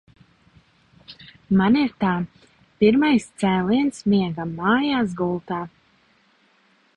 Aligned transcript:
Man 1.59 1.77
ir 1.81 1.91
tā– 2.03 2.13
pirmais 2.85 3.27
cēliens 3.43 4.01
miegam 4.15 4.55
mājās 4.63 5.15
gultā. 5.21 5.61